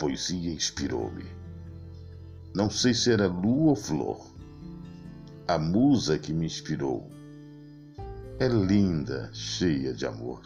poesia 0.00 0.50
inspirou-me. 0.50 1.26
Não 2.54 2.70
sei 2.70 2.94
se 2.94 3.12
era 3.12 3.26
lua 3.26 3.70
ou 3.70 3.76
flor. 3.76 4.26
A 5.46 5.58
musa 5.58 6.18
que 6.18 6.32
me 6.32 6.46
inspirou 6.46 7.10
é 8.38 8.48
linda, 8.48 9.28
cheia 9.34 9.92
de 9.92 10.06
amor. 10.06 10.40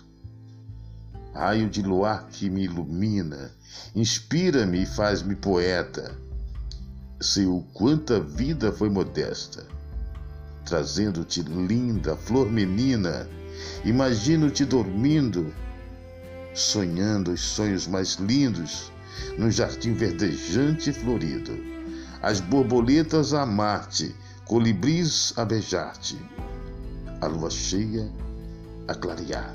Raio 1.32 1.70
de 1.70 1.82
luar 1.82 2.26
que 2.28 2.50
me 2.50 2.64
ilumina, 2.64 3.52
inspira-me 3.94 4.82
e 4.82 4.86
faz-me 4.86 5.36
poeta. 5.36 6.12
Sei 7.20 7.46
o 7.46 7.60
quanto 7.72 8.14
a 8.14 8.18
vida 8.18 8.72
foi 8.72 8.90
modesta, 8.90 9.64
trazendo-te 10.64 11.42
linda 11.42 12.16
flor 12.16 12.50
menina. 12.50 13.28
Imagino-te 13.84 14.64
dormindo, 14.64 15.54
sonhando 16.54 17.30
os 17.30 17.40
sonhos 17.40 17.86
mais 17.86 18.16
lindos 18.16 18.92
num 19.38 19.50
jardim 19.50 19.94
verdejante 19.94 20.90
e 20.90 20.92
florido. 20.92 21.52
As 22.22 22.40
borboletas 22.40 23.34
a 23.34 23.42
amar-te, 23.42 24.14
colibris 24.46 25.32
a 25.36 25.44
beijar-te, 25.44 26.18
a 27.20 27.26
lua 27.26 27.50
cheia 27.50 28.10
a 28.88 28.94
clarear. 28.94 29.54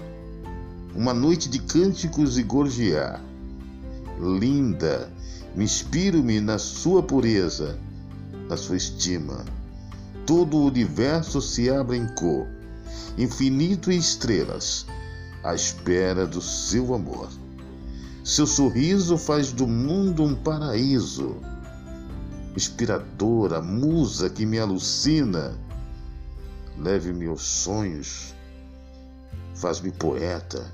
Uma 0.96 1.14
noite 1.14 1.50
de 1.50 1.60
cânticos 1.60 2.38
e 2.38 2.44
gorjear. 2.44 3.22
Linda, 4.20 5.12
me 5.56 5.64
inspiro-me 5.64 6.40
na 6.42 6.58
sua 6.58 7.02
pureza, 7.02 7.78
na 8.48 8.58
sua 8.58 8.78
estima. 8.78 9.46
Todo 10.26 10.58
o 10.58 10.66
universo 10.66 11.42
se 11.42 11.70
abre 11.70 11.98
em 11.98 12.08
cor, 12.16 12.48
infinito 13.18 13.92
e 13.92 13.98
estrelas, 13.98 14.86
à 15.44 15.56
espera 15.56 16.28
do 16.28 16.42
seu 16.42 16.94
amor. 16.94 17.30
Seu 18.30 18.46
sorriso 18.46 19.18
faz 19.18 19.52
do 19.52 19.66
mundo 19.66 20.22
um 20.22 20.36
paraíso. 20.36 21.38
Inspiradora, 22.56 23.60
musa 23.60 24.30
que 24.30 24.46
me 24.46 24.60
alucina, 24.60 25.58
leve-me 26.78 27.26
aos 27.26 27.42
sonhos, 27.42 28.36
faz-me 29.56 29.92
poeta. 29.92 30.72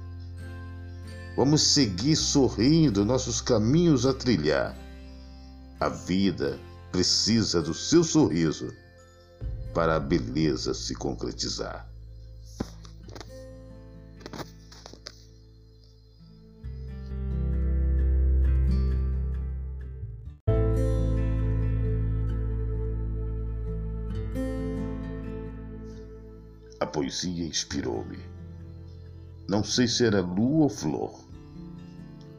Vamos 1.37 1.61
seguir 1.61 2.17
sorrindo 2.17 3.05
nossos 3.05 3.39
caminhos 3.39 4.05
a 4.05 4.13
trilhar. 4.13 4.77
A 5.79 5.87
vida 5.87 6.59
precisa 6.91 7.61
do 7.61 7.73
seu 7.73 8.03
sorriso 8.03 8.69
para 9.73 9.95
a 9.95 9.99
beleza 9.99 10.73
se 10.73 10.93
concretizar. 10.93 11.89
Poesia 26.95 27.45
inspirou-me. 27.45 28.17
Não 29.49 29.65
sei 29.65 29.85
se 29.85 30.05
era 30.05 30.21
lua 30.21 30.63
ou 30.63 30.69
flor. 30.69 31.19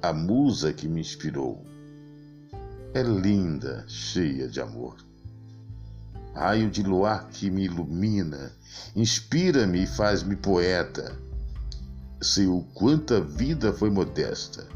A 0.01 0.15
musa 0.15 0.73
que 0.73 0.89
me 0.89 0.99
inspirou 0.99 1.63
é 2.95 3.03
linda, 3.03 3.85
cheia 3.87 4.49
de 4.49 4.59
amor. 4.59 4.97
Raio 6.35 6.71
de 6.71 6.83
luar 6.83 7.29
que 7.29 7.51
me 7.51 7.65
ilumina, 7.65 8.51
inspira-me 8.95 9.83
e 9.83 9.87
faz-me 9.87 10.35
poeta. 10.35 11.15
Sei 12.23 12.47
o 12.47 12.63
quanto 12.73 13.13
a 13.13 13.21
vida 13.21 13.75
foi 13.75 13.91
modesta, 13.91 14.67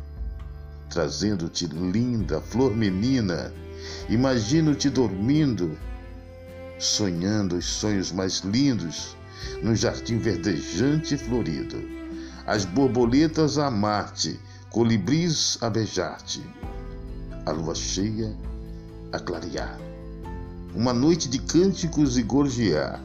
trazendo-te 0.91 1.67
linda 1.67 2.39
flor 2.39 2.77
menina. 2.77 3.51
Imagino-te 4.11 4.91
dormindo, 4.91 5.75
sonhando 6.79 7.57
os 7.57 7.65
sonhos 7.65 8.13
mais 8.13 8.41
lindos 8.41 9.19
num 9.63 9.75
jardim 9.75 10.19
verdejante 10.19 11.15
e 11.15 11.19
florido. 11.19 11.77
As 12.47 12.65
borboletas 12.65 13.59
a 13.59 13.67
amar-te, 13.67 14.39
colibris 14.71 15.59
a 15.61 15.69
beijar-te, 15.69 16.43
a 17.47 17.51
lua 17.51 17.75
cheia 17.75 18.37
a 19.13 19.19
clarear. 19.19 19.79
Uma 20.75 20.93
noite 20.93 21.29
de 21.29 21.39
cânticos 21.39 22.17
e 22.17 22.23
gorjear. 22.23 23.01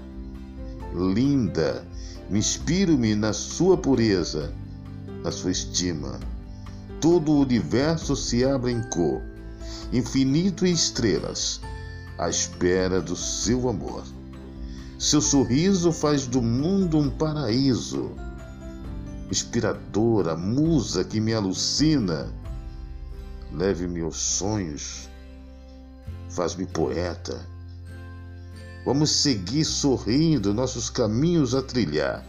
Linda, 0.93 1.85
me 2.29 2.39
inspiro-me 2.39 3.15
na 3.15 3.33
sua 3.33 3.77
pureza, 3.77 4.53
na 5.23 5.31
sua 5.31 5.51
estima. 5.51 6.19
Todo 7.01 7.31
o 7.31 7.41
universo 7.41 8.15
se 8.15 8.45
abre 8.45 8.71
em 8.71 8.81
cor, 8.89 9.21
infinito 9.91 10.65
e 10.65 10.71
estrelas, 10.71 11.59
à 12.17 12.29
espera 12.29 13.01
do 13.01 13.15
seu 13.15 13.67
amor. 13.67 14.03
Seu 15.05 15.21
sorriso 15.21 15.91
faz 15.91 16.25
do 16.25 16.41
mundo 16.41 16.97
um 16.97 17.11
paraíso. 17.11 18.09
Inspiradora, 19.29 20.35
musa 20.35 21.03
que 21.03 21.21
me 21.21 21.31
alucina, 21.31 22.33
leve-me 23.53 24.01
aos 24.01 24.17
sonhos, 24.17 25.07
faz-me 26.27 26.65
poeta. 26.65 27.39
Vamos 28.83 29.11
seguir 29.11 29.63
sorrindo 29.63 30.55
nossos 30.55 30.89
caminhos 30.89 31.53
a 31.53 31.61
trilhar. 31.61 32.25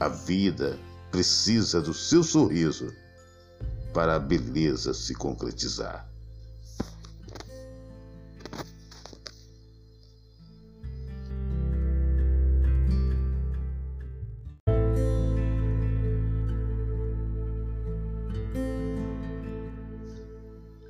A 0.00 0.08
vida 0.08 0.78
precisa 1.10 1.78
do 1.82 1.92
seu 1.92 2.24
sorriso 2.24 2.90
para 3.92 4.16
a 4.16 4.18
beleza 4.18 4.94
se 4.94 5.14
concretizar. 5.14 6.08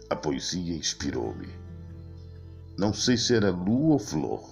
A 0.08 0.14
poesia 0.14 0.76
inspirou-me. 0.76 1.48
Não 2.78 2.92
sei 2.92 3.16
se 3.16 3.34
era 3.34 3.50
lua 3.50 3.94
ou 3.94 3.98
flor. 3.98 4.48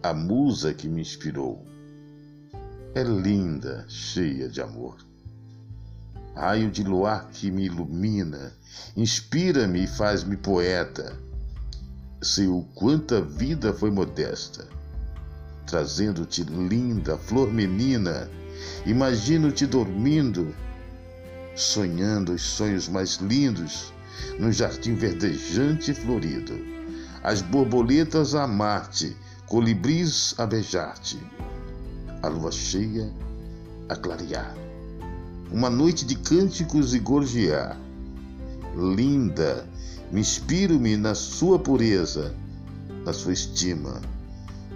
A 0.00 0.14
musa 0.14 0.72
que 0.72 0.86
me 0.86 1.00
inspirou 1.00 1.66
é 2.94 3.02
linda, 3.02 3.84
cheia 3.88 4.48
de 4.48 4.60
amor. 4.60 4.96
Raio 6.36 6.70
de 6.70 6.84
luar 6.84 7.28
que 7.30 7.50
me 7.50 7.64
ilumina, 7.64 8.52
inspira-me 8.96 9.82
e 9.82 9.86
faz-me 9.88 10.36
poeta. 10.36 11.16
Sei 12.22 12.46
o 12.46 12.62
quanto 12.76 13.16
a 13.16 13.20
vida 13.20 13.72
foi 13.72 13.90
modesta, 13.90 14.68
trazendo-te 15.66 16.44
linda 16.44 17.18
flor 17.18 17.52
menina. 17.52 18.30
Imagino-te 18.86 19.66
dormindo, 19.66 20.54
sonhando 21.56 22.32
os 22.34 22.42
sonhos 22.42 22.88
mais 22.88 23.16
lindos 23.16 23.92
num 24.38 24.52
jardim 24.52 24.94
verdejante 24.94 25.90
e 25.90 25.94
florido. 25.94 26.54
As 27.22 27.42
borboletas 27.42 28.34
a 28.34 28.44
amar-te, 28.44 29.16
colibris 29.46 30.34
a 30.38 30.46
beijar-te, 30.46 31.18
a 32.22 32.28
lua 32.28 32.52
cheia 32.52 33.10
a 33.88 33.96
clarear. 33.96 34.54
Uma 35.50 35.70
noite 35.70 36.04
de 36.04 36.14
cânticos 36.14 36.94
e 36.94 36.98
gorjear. 36.98 37.76
Linda, 38.76 39.66
me 40.12 40.20
inspiro-me 40.20 40.96
na 40.96 41.14
sua 41.14 41.58
pureza, 41.58 42.34
na 43.04 43.12
sua 43.12 43.32
estima. 43.32 44.00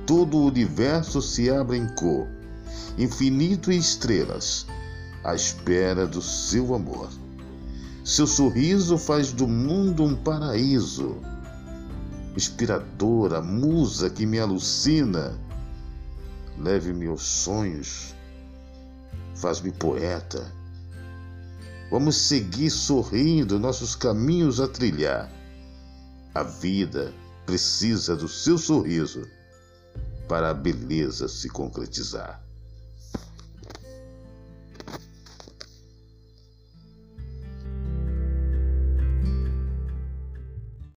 Todo 0.07 0.39
o 0.39 0.47
universo 0.47 1.23
se 1.23 1.51
abre 1.51 1.77
em 1.77 1.87
cor, 1.95 2.27
infinito 2.99 3.71
e 3.71 3.77
estrelas, 3.77 4.67
à 5.23 5.35
espera 5.35 6.07
do 6.07 6.21
seu 6.21 6.75
amor. 6.75 7.11
Seu 8.05 8.27
sorriso 8.27 8.99
faz 8.99 9.33
do 9.33 9.47
mundo 9.47 10.03
um 10.03 10.17
paraíso. 10.17 11.19
Inspiradora, 12.37 13.41
musa 13.41 14.11
que 14.11 14.27
me 14.27 14.41
alucina, 14.41 15.39
leve-me 16.59 17.07
aos 17.07 17.23
sonhos, 17.23 18.13
faz-me 19.37 19.71
poeta. 19.71 20.53
Vamos 21.93 22.17
seguir 22.17 22.71
sorrindo 22.71 23.61
nossos 23.61 23.95
caminhos 23.95 24.59
a 24.59 24.67
trilhar. 24.67 25.31
A 26.35 26.43
vida 26.43 27.13
precisa 27.47 28.17
do 28.17 28.29
seu 28.29 28.59
sorriso 28.59 29.29
para 30.27 30.51
a 30.51 30.55
beleza 30.55 31.29
se 31.29 31.49
concretizar. 31.49 32.43